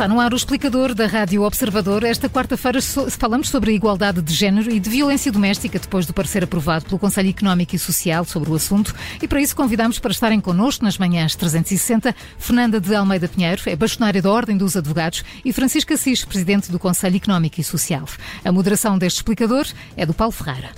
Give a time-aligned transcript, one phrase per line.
[0.00, 2.04] Está no ar o explicador da Rádio Observador.
[2.04, 6.42] Esta quarta-feira falamos sobre a igualdade de género e de violência doméstica, depois do parecer
[6.42, 8.94] aprovado pelo Conselho Económico e Social sobre o assunto.
[9.20, 13.76] E para isso convidamos para estarem connosco nas manhãs 360 Fernanda de Almeida Pinheiro, é
[13.76, 18.06] bastonária da Ordem dos Advogados, e Francisca Assis, presidente do Conselho Económico e Social.
[18.42, 19.66] A moderação deste explicador
[19.98, 20.70] é do Paulo Ferreira.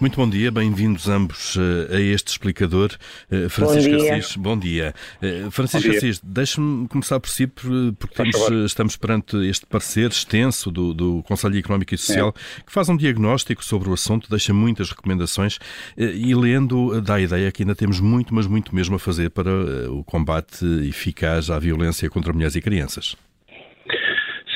[0.00, 2.92] Muito bom dia, bem-vindos ambos eh, a este explicador.
[3.28, 4.94] Eh, Francisco bom Assis, bom dia.
[5.20, 10.94] Eh, Francisco Assis, deixe-me começar por si, porque temos, estamos perante este parecer extenso do,
[10.94, 12.62] do Conselho Económico e Social, é.
[12.62, 15.58] que faz um diagnóstico sobre o assunto, deixa muitas recomendações
[15.96, 19.50] e lendo dá a ideia que ainda temos muito, mas muito mesmo a fazer para
[19.90, 23.16] o combate eficaz à violência contra mulheres e crianças.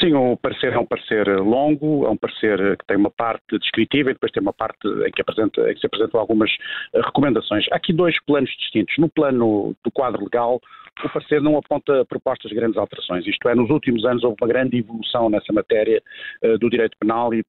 [0.03, 4.11] Sim, o parecer é um parecer longo, é um parecer que tem uma parte descritiva
[4.11, 6.51] e depois tem uma parte em que, apresenta, em que se apresentam algumas
[6.93, 7.67] eh, recomendações.
[7.71, 8.99] Há aqui dois planos distintos.
[8.99, 10.61] No plano do quadro legal,
[11.05, 13.25] o parecer não aponta propostas de grandes alterações.
[13.29, 16.03] Isto é, nos últimos anos houve uma grande evolução nessa matéria
[16.43, 17.45] uh, do direito penal e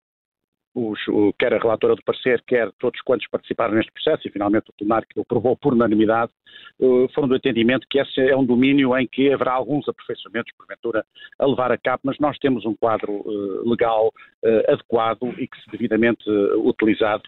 [0.76, 1.00] os,
[1.38, 5.08] quer a relatora do parecer, quer todos quantos participaram neste processo, e finalmente o plenário
[5.08, 6.32] que aprovou por unanimidade,
[6.80, 11.06] uh, foram do entendimento que esse é um domínio em que haverá alguns aperfeiçoamentos, porventura,
[11.40, 15.62] a levar a cabo, mas nós temos um quadro uh, legal uh, adequado e que,
[15.62, 16.24] se devidamente
[16.58, 17.24] utilizado,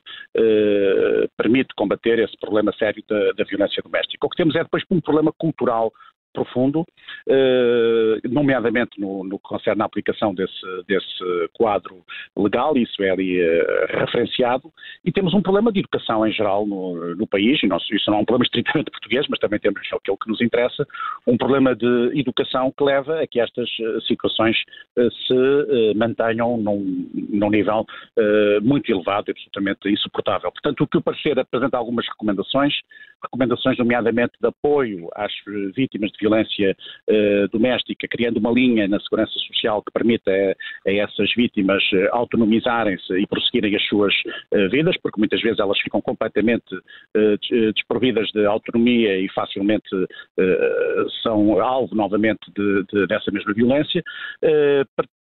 [1.38, 4.26] permite combater esse problema sério da, da violência doméstica.
[4.26, 5.92] O que temos é depois um problema cultural
[6.36, 6.86] profundo,
[7.28, 12.04] eh, nomeadamente no, no, que concerne à aplicação desse, desse quadro
[12.38, 14.72] legal, isso é ali eh, referenciado,
[15.04, 18.20] e temos um problema de educação em geral no, no país, e nós, isso não
[18.20, 20.86] é um problema estritamente português, mas também temos aquilo que nos interessa,
[21.26, 24.58] um problema de educação que leva a que estas eh, situações
[25.28, 27.86] se mantenham num, num nível
[28.62, 30.52] muito elevado absolutamente insuportável.
[30.52, 32.74] Portanto, o que o parecer apresenta algumas recomendações,
[33.24, 35.32] recomendações nomeadamente de apoio às
[35.76, 36.76] vítimas de violência
[37.10, 42.10] uh, doméstica, criando uma linha na segurança social que permita a, a essas vítimas uh,
[42.12, 44.14] autonomizarem-se e prosseguirem as suas
[44.54, 46.66] uh, vidas, porque muitas vezes elas ficam completamente
[47.74, 49.90] desprovidas de autonomia e facilmente
[51.22, 54.04] são alvo novamente de, de, dessa mesma violência.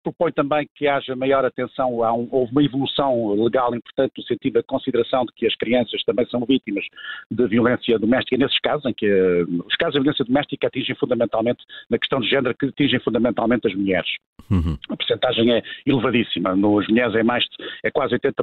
[0.02, 4.62] Propõe também que haja maior atenção, um, houve uma evolução legal importante no sentido da
[4.62, 6.84] consideração de que as crianças também são vítimas
[7.30, 11.62] de violência doméstica, nesses casos em que uh, os casos de violência doméstica atingem fundamentalmente,
[11.90, 14.08] na questão de género, que atingem fundamentalmente as mulheres.
[14.50, 14.76] Uhum.
[14.90, 17.44] A percentagem é elevadíssima, nas mulheres é mais,
[17.84, 18.34] é quase 80%,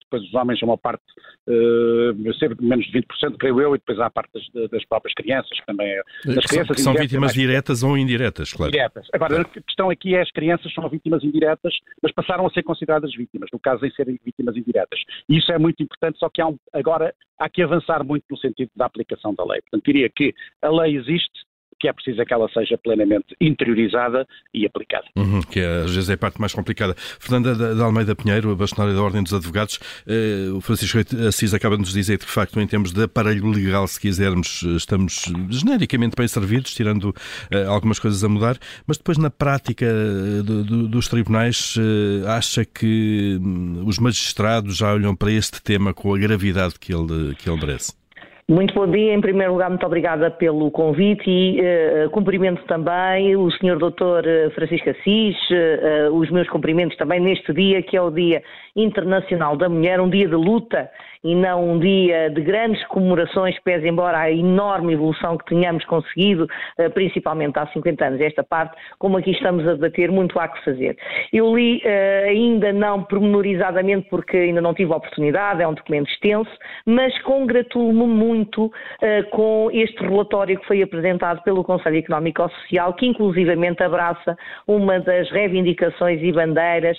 [0.00, 1.02] depois os homens é uma parte,
[1.48, 5.14] uh, sempre menos de 20%, creio eu, e depois há a parte das, das próprias
[5.14, 8.72] crianças, que também é, das crianças que são, vítimas é diretas ou indiretas, claro.
[8.72, 9.06] Diretas.
[9.12, 13.14] Agora, a questão aqui é as crianças são vítimas indiretas, mas passaram a ser consideradas
[13.14, 15.00] vítimas, no caso em serem vítimas indiretas.
[15.28, 18.38] E isso é muito importante, só que há um, agora há que avançar muito no
[18.38, 19.60] sentido aplicação da lei.
[19.62, 21.46] Portanto, diria que a lei existe,
[21.78, 25.06] que é preciso que ela seja plenamente interiorizada e aplicada.
[25.16, 26.94] Uhum, que é, às vezes é a parte mais complicada.
[26.96, 30.98] Fernanda da Almeida Pinheiro, a bastonária da Ordem dos Advogados, eh, o Francisco
[31.28, 34.62] Assis acaba de nos dizer que, de facto, em termos de aparelho legal, se quisermos,
[34.62, 37.14] estamos genericamente bem servidos, tirando
[37.50, 42.26] eh, algumas coisas a mudar, mas depois na prática eh, do, do, dos tribunais, eh,
[42.28, 47.34] acha que hum, os magistrados já olham para este tema com a gravidade que ele,
[47.34, 48.05] que ele merece?
[48.48, 49.12] Muito bom dia.
[49.12, 53.76] Em primeiro lugar, muito obrigada pelo convite e uh, cumprimento também o Sr.
[53.76, 54.24] Dr.
[54.24, 58.40] Eh, Francisco Assis, uh, os meus cumprimentos também neste dia, que é o Dia
[58.76, 60.88] Internacional da Mulher, um dia de luta
[61.26, 66.46] e não um dia de grandes comemorações, pese embora a enorme evolução que tenhamos conseguido,
[66.78, 70.64] eh, principalmente há 50 anos, esta parte, como aqui estamos a debater, muito há que
[70.64, 70.96] fazer.
[71.32, 76.08] Eu li uh, ainda não pormenorizadamente, porque ainda não tive a oportunidade, é um documento
[76.10, 76.50] extenso,
[76.86, 83.06] mas congratulo-me muito uh, com este relatório que foi apresentado pelo Conselho Económico Social, que
[83.06, 84.36] inclusivamente abraça
[84.68, 86.96] uma das reivindicações e bandeiras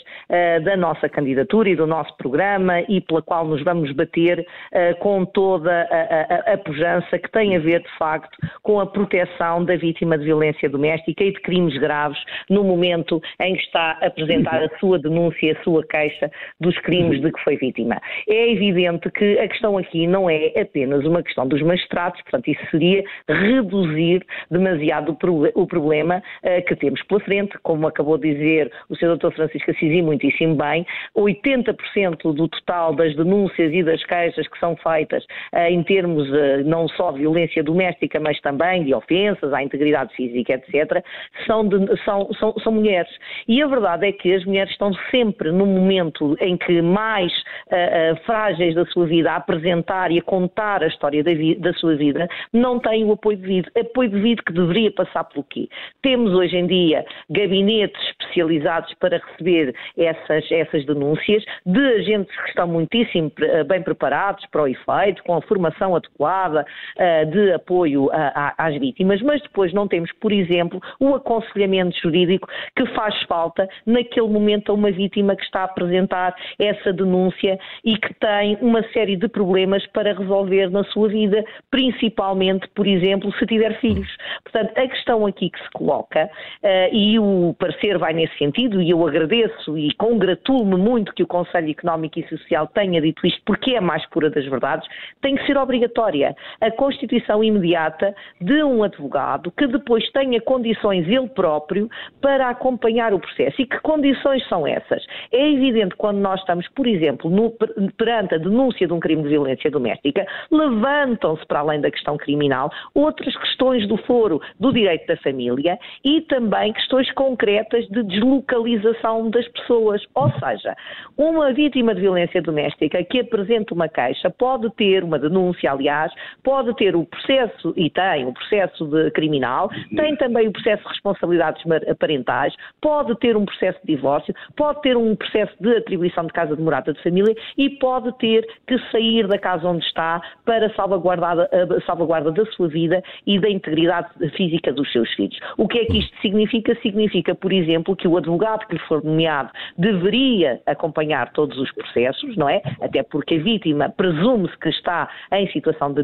[0.63, 4.97] da nossa candidatura e do nosso programa e pela qual nos vamos bater ter uh,
[4.99, 9.64] com toda a, a, a pujança que tem a ver, de facto, com a proteção
[9.64, 12.17] da vítima de violência doméstica e de crimes graves
[12.49, 17.22] no momento em que está a apresentar a sua denúncia, a sua queixa dos crimes
[17.22, 18.02] de que foi vítima.
[18.28, 22.66] É evidente que a questão aqui não é apenas uma questão dos magistrados, portanto, isso
[22.72, 25.16] seria reduzir demasiado
[25.55, 29.17] o, problema uh, que temos pela frente, como acabou de dizer o Sr.
[29.17, 29.31] Dr.
[29.34, 30.85] Francisco Assisi muitíssimo bem,
[31.16, 35.23] 80% do total das denúncias e das das queixas que são feitas
[35.53, 40.14] uh, em termos uh, não só de violência doméstica, mas também de ofensas à integridade
[40.16, 41.03] física, etc.,
[41.46, 43.11] são, de, são, são, são, mulheres.
[43.47, 47.32] E a verdade é que as mulheres estão sempre no momento em que mais
[47.67, 51.96] uh, frágeis da sua vida a apresentar e a contar a história da, da sua
[51.96, 53.72] vida, não têm o apoio devido.
[53.78, 55.67] Apoio devido que deveria passar pelo quê?
[56.02, 62.67] Temos hoje em dia gabinetes especializados para receber essas, essas denúncias, de agentes que estão
[62.67, 66.66] muitíssimo eh, bem preparados para o efeito, com a formação adequada
[66.97, 71.97] uh, de apoio a, a, às vítimas, mas depois não temos, por exemplo, o aconselhamento
[72.01, 77.57] jurídico que faz falta naquele momento a uma vítima que está a apresentar essa denúncia
[77.85, 83.31] e que tem uma série de problemas para resolver na sua vida, principalmente, por exemplo,
[83.40, 84.09] se tiver filhos.
[84.43, 88.90] Portanto, a questão aqui que se coloca, uh, e o parecer vai nesse sentido, e
[88.90, 93.77] eu agradeço e congratulo-me muito que o Conselho Económico e Social tenha dito isto, porque
[93.78, 94.88] é a mais pura das verdades,
[95.22, 101.28] tem que ser obrigatória a constituição imediata de um advogado que depois tenha condições ele
[101.29, 101.90] próprio
[102.22, 103.62] para acompanhar o processo.
[103.62, 105.06] E que condições são essas?
[105.32, 107.52] É evidente quando nós estamos, por exemplo, no,
[107.97, 112.72] perante a denúncia de um crime de violência doméstica, levantam-se para além da questão criminal
[112.94, 119.47] outras questões do foro do direito da família e também questões concretas de deslocalização das
[119.50, 120.03] pessoas.
[120.16, 120.76] Ou seja,
[121.18, 126.11] uma vítima de violência doméstica que apresenta uma queixa pode ter uma denúncia, aliás,
[126.43, 130.90] pode ter o processo, e tem o processo de criminal, tem também o processo de
[130.90, 131.64] responsabilidades
[131.99, 136.55] parentais, pode ter um processo de divórcio, pode ter um processo de atribuição de casa
[136.55, 141.40] de morada de família e pode ter que sair da casa onde está para salvaguardar
[141.40, 145.37] a salvaguarda da sua vida e da integridade física dos seus filhos.
[145.58, 146.75] O que é que isto significa?
[146.81, 152.35] Significa, por exemplo, que o advogado que lhe for nomeado deveria acompanhar todos os processos,
[152.35, 152.61] não é?
[152.81, 156.03] Até porque a vítima presume-se que está em situação de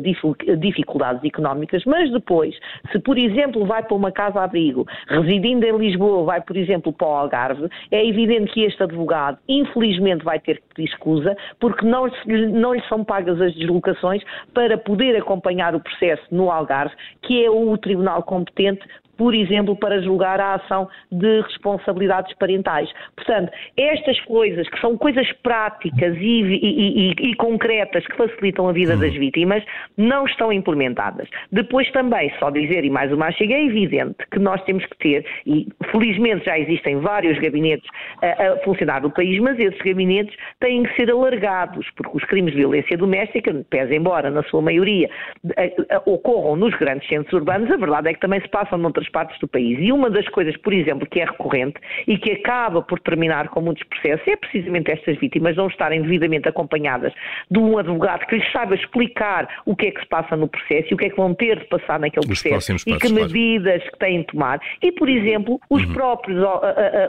[0.58, 2.56] dificuldades económicas, mas depois,
[2.92, 7.12] se por exemplo vai para uma casa-abrigo, residindo em Lisboa, vai por exemplo para o
[7.12, 12.10] Algarve, é evidente que este advogado, infelizmente, vai ter que pedir escusa, porque não,
[12.52, 14.24] não lhe são pagas as deslocações
[14.54, 18.84] para poder acompanhar o processo no Algarve, que é o tribunal competente
[19.24, 22.90] por exemplo, para julgar a ação de responsabilidades parentais.
[23.16, 28.74] Portanto, estas coisas, que são coisas práticas e, e, e, e concretas que facilitam a
[28.74, 29.20] vida das hum.
[29.20, 29.64] vítimas,
[29.96, 31.30] não estão implementadas.
[31.54, 35.26] Depois também, só dizer, e mais uma chega, é evidente que nós temos que ter,
[35.48, 37.90] e felizmente já existem vários gabinetes
[38.22, 42.52] a, a funcionar no país, mas esses gabinetes têm que ser alargados, porque os crimes
[42.52, 45.10] de violência doméstica, pese embora na sua maioria
[45.56, 49.04] a, a, ocorram nos grandes centros urbanos, a verdade é que também se passam noutras
[49.04, 49.78] outras partes do país.
[49.80, 53.62] E uma das coisas, por exemplo, que é recorrente e que acaba por terminar com
[53.62, 57.14] muitos processos é precisamente estas vítimas não estarem devidamente acompanhadas
[57.50, 60.88] de um advogado que lhes saiba explicar o que é que se passa no processo
[60.92, 63.82] e o que é que vão ter de passar naquele os processo e que medidas
[63.82, 63.92] claro.
[63.92, 64.60] que têm de tomar.
[64.82, 65.94] E, por exemplo, os uhum.
[65.94, 66.44] próprios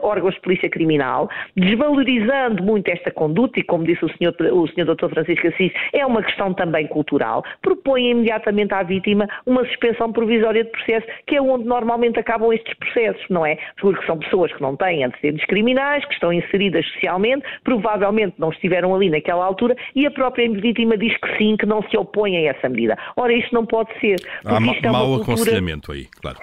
[0.02, 4.94] órgãos de polícia criminal, desvalorizando muito esta conduta, e como disse o senhor, o senhor
[4.94, 5.08] Dr.
[5.08, 10.70] Francisco Assis, é uma questão também cultural, propõem imediatamente à vítima uma suspensão provisória de
[10.70, 13.58] processo, que é onde nós normalmente acabam estes processos, não é?
[13.80, 18.94] Porque são pessoas que não têm antecedentes criminais, que estão inseridas socialmente, provavelmente não estiveram
[18.94, 22.50] ali naquela altura e a própria vítima diz que sim, que não se opõe a
[22.50, 22.96] essa medida.
[23.16, 24.16] Ora, isto não pode ser.
[24.44, 25.32] Há ma é mau cultura...
[25.34, 26.38] aconselhamento aí, claro.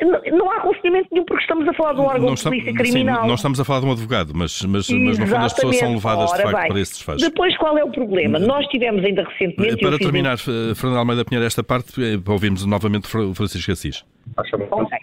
[0.00, 2.74] Não, não, há aconselhamento nenhum porque estamos a falar de um órgão não de polícia
[2.74, 3.22] criminal.
[3.22, 5.76] Sim, não estamos a falar de um advogado, mas, mas, mas no fundo as pessoas
[5.76, 7.20] são levadas Ora, de facto bem, para esse desfaz.
[7.20, 8.38] Depois qual é o problema?
[8.38, 8.46] Hum.
[8.46, 9.76] Nós tivemos ainda recentemente...
[9.76, 10.74] Para terminar, um...
[10.74, 14.04] Fernando Almeida Pinheiro, esta parte, eh, ouvimos novamente o Francisco Assis.
[14.36, 14.98] Acho okay.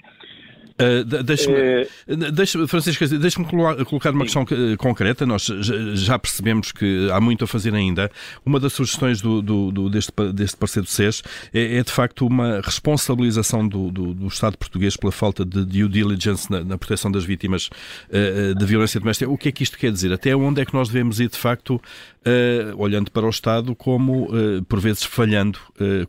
[0.79, 1.57] Uh, deixa-me,
[2.07, 5.25] uh, deixa, Francisco, deixa-me colocar uma questão eh, concreta.
[5.25, 5.43] Nós
[5.95, 8.09] já percebemos que há muito a fazer ainda.
[8.45, 11.21] Uma das sugestões do, do, do deste, deste parceiro do SES
[11.53, 16.49] é, é, de facto uma responsabilização do, do, Estado português pela falta de due diligence
[16.49, 17.69] na, na proteção das vítimas
[18.09, 19.29] uh, de violência doméstica.
[19.29, 20.13] O que é que isto quer dizer?
[20.13, 21.81] Até onde é que nós devemos ir, de facto,
[22.77, 24.27] olhando para o Estado como,
[24.67, 25.59] por vezes, falhando,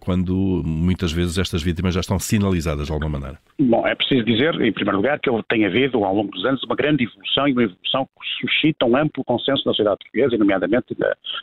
[0.01, 3.39] quando muitas vezes estas vítimas já estão sinalizadas de alguma maneira?
[3.59, 6.75] Bom, é preciso dizer em primeiro lugar, que tem havido, ao longo dos anos, uma
[6.75, 10.97] grande evolução e uma evolução que suscita um amplo consenso na sociedade portuguesa, e nomeadamente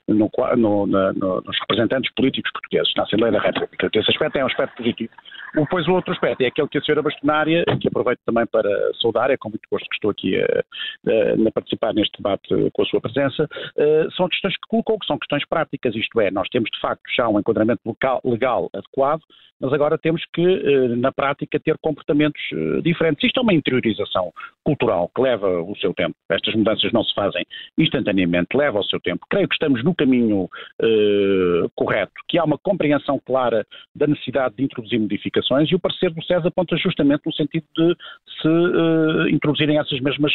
[0.08, 3.90] no, no, no, nos representantes políticos portugueses, na Assembleia da República.
[3.94, 5.12] Esse aspecto é um aspecto positivo.
[5.56, 8.70] Depois o outro aspecto é aquele que a senhora Bastonária, que aproveito também para
[9.02, 12.82] saudar, é com muito gosto que estou aqui a, a, a participar neste debate com
[12.82, 16.48] a sua presença, uh, são questões que colocou, que são questões práticas, isto é, nós
[16.50, 19.22] temos de facto já um enquadramento local, legal adequado,
[19.60, 23.24] mas agora temos que, uh, na prática, ter comportamentos uh, diferentes.
[23.24, 24.32] Isto é uma interiorização
[24.64, 26.16] cultural que leva o seu tempo.
[26.30, 27.44] Estas mudanças não se fazem
[27.78, 29.26] instantaneamente, leva o seu tempo.
[29.30, 34.64] Creio que estamos no caminho uh, correto, que há uma compreensão clara da necessidade de
[34.64, 37.96] introduzir modificações e o parecer do César aponta justamente no sentido de
[38.42, 40.34] se introduzirem essas mesmas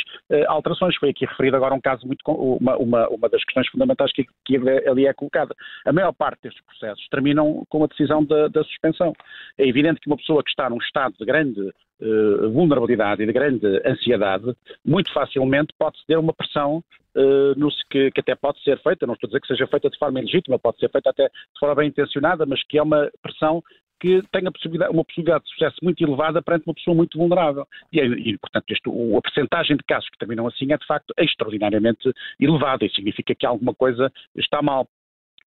[0.48, 0.96] alterações.
[0.96, 2.20] Foi aqui referido agora um caso muito.
[2.26, 4.56] uma, uma, uma das questões fundamentais que, que
[4.88, 5.54] ali é colocada.
[5.84, 9.12] A maior parte destes processos terminam com a decisão da, da suspensão.
[9.58, 13.32] É evidente que uma pessoa que está num estado de grande uh, vulnerabilidade e de
[13.32, 14.54] grande ansiedade,
[14.84, 16.82] muito facilmente pode ceder uma pressão
[17.16, 19.88] uh, no, que, que, até pode ser feita, não estou a dizer que seja feita
[19.88, 23.10] de forma ilegítima, pode ser feita até de forma bem intencionada, mas que é uma
[23.22, 23.62] pressão
[24.02, 27.64] que tem possibilidade, uma possibilidade de sucesso muito elevada perante uma pessoa muito vulnerável.
[27.92, 32.12] E, e portanto, este, a percentagem de casos que terminam assim é, de facto, extraordinariamente
[32.40, 34.88] elevada e significa que alguma coisa está mal.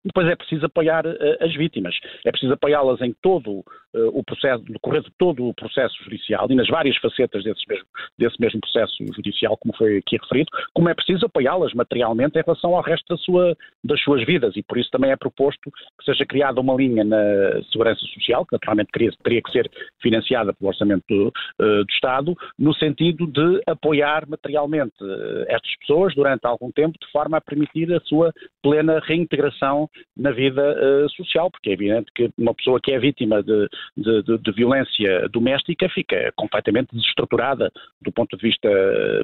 [0.05, 1.95] Depois é preciso apoiar uh, as vítimas,
[2.25, 3.51] é preciso apoiá-las em todo
[3.95, 7.63] uh, o processo, no decorrer de todo o processo judicial e nas várias facetas desse
[7.69, 7.87] mesmo,
[8.19, 12.75] desse mesmo processo judicial, como foi aqui referido, como é preciso apoiá-las materialmente em relação
[12.75, 14.57] ao resto da sua, das suas vidas.
[14.57, 18.55] E por isso também é proposto que seja criada uma linha na Segurança Social, que
[18.55, 23.63] naturalmente teria, teria que ser financiada pelo Orçamento do, uh, do Estado, no sentido de
[23.67, 24.93] apoiar materialmente
[25.49, 28.33] estas pessoas durante algum tempo, de forma a permitir a sua
[28.63, 33.43] plena reintegração na vida uh, social, porque é evidente que uma pessoa que é vítima
[33.43, 37.71] de, de, de, de, violência doméstica fica completamente desestruturada
[38.01, 38.69] do ponto de vista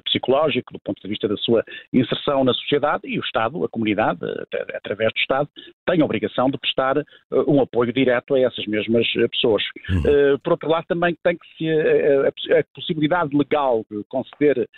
[0.05, 4.21] psicológico, do ponto de vista da sua inserção na sociedade e o Estado, a comunidade,
[4.75, 5.49] através do Estado,
[5.87, 7.05] tem a obrigação de prestar uh,
[7.47, 9.63] um apoio direto a essas mesmas pessoas.
[9.91, 14.69] Uh, por outro lado, também tem que se a, a, possibilidade legal de conceder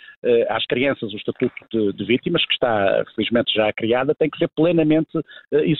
[0.49, 4.49] às crianças o estatuto de, de, vítimas, que está felizmente já criada, tem que ser
[4.49, 5.11] plenamente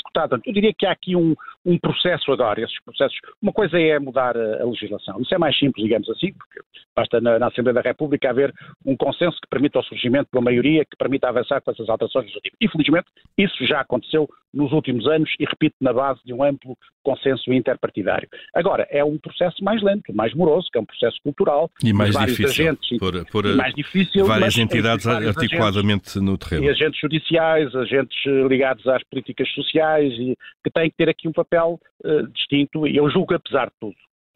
[0.01, 0.39] executada.
[0.45, 3.17] Eu diria que há aqui um, um processo agora, esses processos.
[3.41, 5.21] Uma coisa é mudar a, a, legislação.
[5.21, 6.59] Isso é mais simples, digamos assim, porque
[6.95, 8.53] basta na, na, Assembleia da República haver
[8.85, 12.25] um consenso que permita o surgimento de uma maioria que permita avançar com essas alterações
[12.25, 12.57] legislativas.
[12.61, 17.51] Infelizmente, isso já aconteceu nos últimos anos e, repito, na base de um amplo consenso
[17.51, 18.27] interpartidário.
[18.53, 21.69] Agora, é um processo mais lento, mais moroso, que é um processo cultural.
[21.83, 22.47] E mais difícil.
[22.47, 26.65] Agentes, por, por mais difícil, várias entidades articuladamente agentes, no terreno.
[26.65, 28.17] E agentes judiciais, agentes
[28.47, 32.97] ligados às políticas sociais, e que têm que ter aqui um papel uh, distinto, e
[32.97, 33.95] eu julgo, apesar de tudo,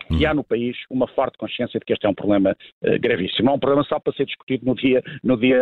[0.09, 3.45] e há no país uma forte consciência de que este é um problema uh, gravíssimo.
[3.45, 5.59] Não é um problema só para ser discutido no dia, no dia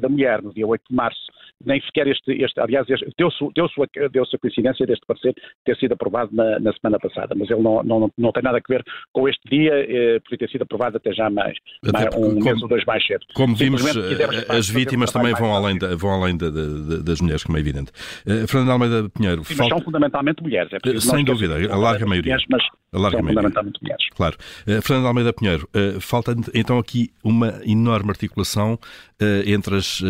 [0.00, 1.20] da mulher, no dia 8 de março.
[1.64, 3.68] Nem sequer este, este aliás, deu-se deu
[4.10, 5.34] deu a coincidência deste parecer
[5.64, 8.60] ter sido aprovado na, na, semana passada, mas ele não, não, não tem nada a
[8.68, 11.56] ver com este dia, eh, por ter sido aprovado até já mais,
[11.92, 13.24] mais um como, mês ou dois mais cedo.
[13.34, 17.42] Como vimos, eh, as vítimas também vão além, da, vão além da, da, das mulheres,
[17.42, 17.90] como é evidente.
[18.26, 19.44] Uh, Fernando Almeida Pinheiro.
[19.44, 19.74] Sim, falta...
[19.74, 20.70] são fundamentalmente mulheres.
[20.72, 22.34] É Sem dúvida, a larga maioria.
[22.34, 24.06] Mulheres, mas larga maioria fundamentalmente mulheres.
[24.14, 24.36] Claro.
[24.66, 30.00] Uh, Fernando Almeida Pinheiro, uh, falta então aqui uma enorme articulação uh, entre as,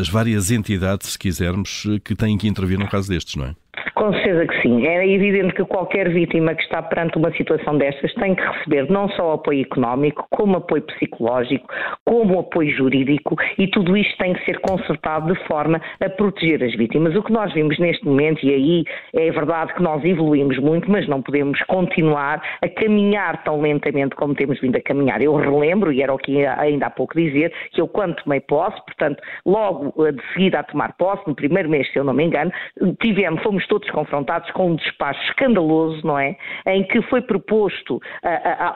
[0.00, 3.54] as várias entidades, se quisermos, que têm que intervir num caso destes, não é?
[3.94, 4.86] Com certeza que sim.
[4.86, 9.08] É evidente que qualquer vítima que está perante uma situação destas tem que receber não
[9.10, 11.66] só apoio económico, como apoio psicológico,
[12.04, 16.74] como apoio jurídico e tudo isto tem que ser consertado de forma a proteger as
[16.76, 17.16] vítimas.
[17.16, 21.08] O que nós vimos neste momento, e aí é verdade que nós evoluímos muito, mas
[21.08, 25.22] não podemos continuar a caminhar tão lentamente como temos vindo a caminhar.
[25.22, 28.80] Eu relembro, e era o que ainda há pouco dizer, que eu quando tomei posse,
[28.84, 32.24] portanto, logo eh, de seguida a tomar posse, no primeiro mês, se eu não me
[32.24, 32.52] engano,
[33.00, 36.36] tivemos, fomos fomos todos confrontados com um despacho escandaloso, não é?
[36.66, 38.00] Em que foi proposto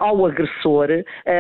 [0.01, 0.89] ao agressor,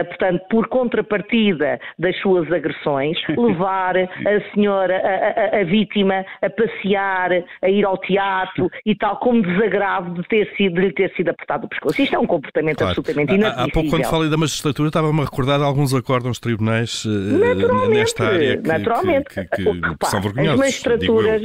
[0.08, 7.44] portanto, por contrapartida das suas agressões, levar a senhora, a, a, a, vítima, a passear,
[7.62, 11.30] a ir ao teatro e tal, como desagravo de, ter sido, de lhe ter sido
[11.30, 12.00] apertado o pescoço.
[12.00, 12.90] Isto é um comportamento claro.
[12.90, 13.64] absolutamente inadmissível.
[13.64, 18.58] Há pouco, quando falei da magistratura, estava-me a recordar alguns acórdãos tribunais uh, nesta área
[18.58, 19.28] que, naturalmente.
[19.28, 20.52] que, que, que, que são vergonhosos.
[20.52, 21.42] As magistraturas,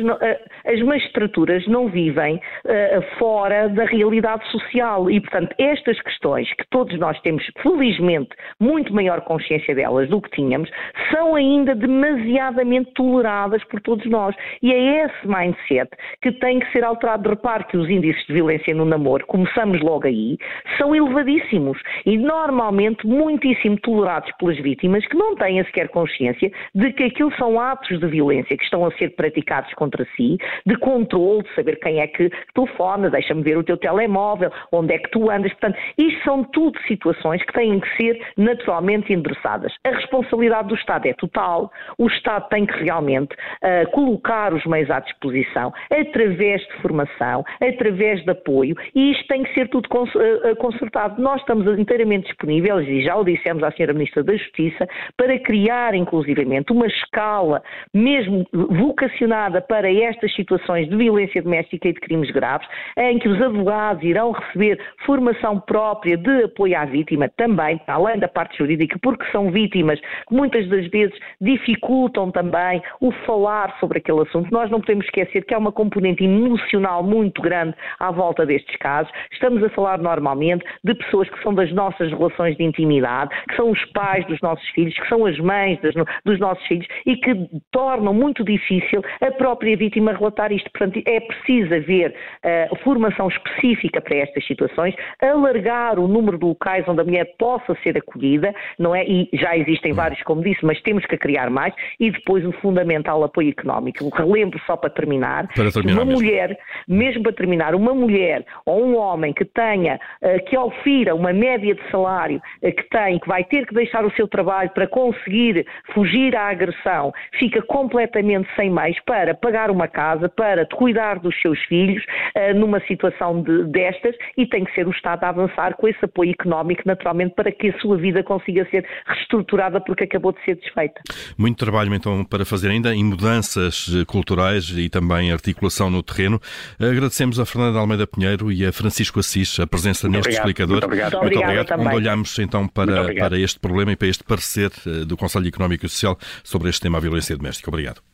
[0.66, 5.10] as magistraturas não vivem uh, fora da realidade social.
[5.10, 8.30] E, portanto, estas questões, que todos nós temos, felizmente,
[8.60, 10.70] muito maior consciência delas do que tínhamos,
[11.12, 14.36] são ainda demasiadamente toleradas por todos nós.
[14.62, 15.90] E é esse mindset
[16.22, 17.30] que tem que ser alterado.
[17.30, 20.38] Repare que os índices de violência no namoro, começamos logo aí,
[20.78, 27.04] são elevadíssimos e normalmente muitíssimo tolerados pelas vítimas que não têm sequer consciência de que
[27.04, 31.54] aquilo são atos de violência que estão a ser praticados contra si, de controle, de
[31.56, 35.52] saber quem é que telefona, deixa-me ver o teu telemóvel, onde é que tu andas.
[35.54, 39.74] Portanto, isto são tudo situações que têm que ser naturalmente endereçadas.
[39.84, 44.90] A responsabilidade do Estado é total, o Estado tem que realmente uh, colocar os meios
[44.90, 50.56] à disposição através de formação, através de apoio, e isto tem que ser tudo uh,
[50.58, 51.22] consertado.
[51.22, 53.94] Nós estamos inteiramente disponíveis, e já o dissemos à Sra.
[53.94, 57.62] Ministra da Justiça, para criar inclusivamente uma escala
[57.94, 63.42] mesmo vocacionada para estas situações de violência doméstica e de crimes graves, em que os
[63.42, 69.26] advogados irão receber formação própria de apoio à vítima também, além da parte jurídica, porque
[69.32, 74.52] são vítimas que muitas das vezes dificultam também o falar sobre aquele assunto.
[74.52, 79.12] Nós não podemos esquecer que há uma componente emocional muito grande à volta destes casos.
[79.32, 83.72] Estamos a falar normalmente de pessoas que são das nossas relações de intimidade, que são
[83.72, 85.80] os pais dos nossos filhos, que são as mães
[86.26, 87.34] dos nossos filhos e que
[87.72, 90.70] tornam muito difícil a própria vítima relatar isto.
[90.72, 96.88] Portanto, é preciso haver uh, formação específica para estas situações, alargar o número de locais
[96.88, 99.04] onde a mulher possa ser acolhida, não é?
[99.06, 101.74] E já existem vários, como disse, mas temos que criar mais.
[102.00, 104.08] E depois o fundamental apoio económico.
[104.10, 106.22] Relembro só para terminar, para terminar uma mesmo.
[106.22, 111.34] mulher, mesmo para terminar, uma mulher ou um homem que tenha, uh, que ofira uma
[111.34, 114.88] média de salário uh, que tem, que vai ter que deixar o seu trabalho para
[114.88, 121.40] conseguir fugir à agressão, fica completamente sem meios para pagar uma casa, para cuidar dos
[121.42, 122.04] seus filhos,
[122.36, 126.04] uh, numa situação de, destas, e tem que ser o Estado a avançar com esse
[126.04, 130.56] apoio económico, naturalmente, para que a sua vida consiga ser reestruturada porque acabou de ser
[130.56, 131.02] desfeita.
[131.38, 136.40] Muito trabalho, então, para fazer ainda em mudanças eh, culturais e também articulação no terreno.
[136.80, 140.74] Agradecemos a Fernanda Almeida Pinheiro e a Francisco Assis a presença muito neste obrigado, explicador.
[140.74, 141.20] Muito obrigado.
[141.20, 141.80] Muito obrigado.
[141.80, 145.86] Onde olhamos então para, para este problema e para este parecer eh, do Conselho Económico
[145.86, 147.70] e Social sobre este tema, a violência doméstica.
[147.70, 148.11] Obrigado.